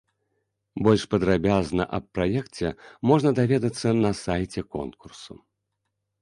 [0.85, 2.67] Больш падрабязна аб праекце
[3.11, 5.33] можна даведацца на сайце конкурсу.